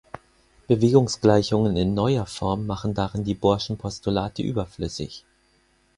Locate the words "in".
1.77-1.93